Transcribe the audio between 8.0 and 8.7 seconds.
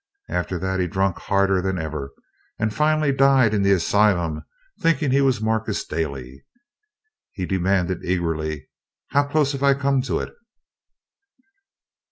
eagerly,